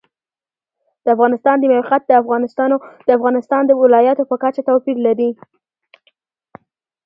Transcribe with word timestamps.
د 1.03 1.05
افغانستان 1.15 1.55
د 1.59 1.63
موقعیت 1.73 2.03
د 3.07 3.09
افغانستان 3.17 3.61
د 3.65 3.71
ولایاتو 3.81 4.23
په 4.29 4.35
کچه 4.43 4.61
توپیر 4.67 4.97
لري. 5.07 5.29